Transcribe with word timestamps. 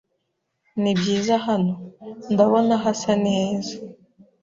Nibyiza 0.81 1.35
hano.ndabona 1.47 2.73
hasa 2.83 3.13
neza 3.25 3.73